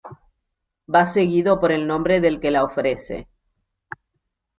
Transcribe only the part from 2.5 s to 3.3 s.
ofrece.